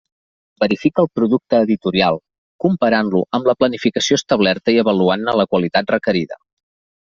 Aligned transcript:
Verifica 0.61 1.03
el 1.03 1.09
producte 1.19 1.59
editorial 1.65 2.17
comparant-lo 2.65 3.23
amb 3.41 3.51
la 3.53 3.57
planificació 3.61 4.21
establerta 4.23 4.77
i 4.79 4.83
avaluant-ne 4.87 5.41
la 5.43 5.49
qualitat 5.57 5.97
requerida. 5.99 6.45